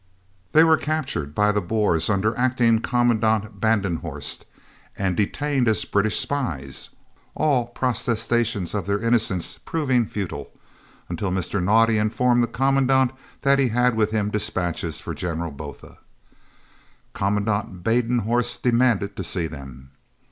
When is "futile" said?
10.07-10.49